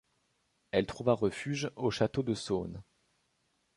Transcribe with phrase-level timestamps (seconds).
[0.71, 2.81] Elle trouva refuge au château de Saône.